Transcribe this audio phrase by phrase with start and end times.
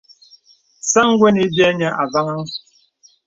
[0.91, 2.41] Sāŋ gwə́n ï biə̂ niə avàhàŋ.